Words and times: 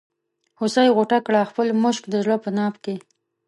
هوسۍ 0.59 0.87
غوټه 0.95 1.19
کړه 1.25 1.41
خپل 1.49 1.67
مشک 1.83 2.03
د 2.09 2.13
زړه 2.23 2.35
په 2.43 2.49
ناف 2.57 2.75
کې. 2.83 2.95